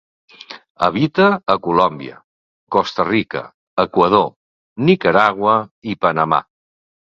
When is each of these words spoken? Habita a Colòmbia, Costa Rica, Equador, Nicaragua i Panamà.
Habita 0.85 1.27
a 1.53 1.55
Colòmbia, 1.67 2.15
Costa 2.77 3.07
Rica, 3.11 3.43
Equador, 3.85 4.27
Nicaragua 4.91 5.57
i 5.93 5.97
Panamà. 6.07 6.45